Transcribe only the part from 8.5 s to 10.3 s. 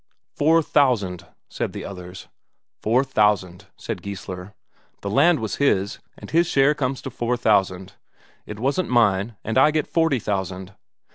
wasn't mine, and I get forty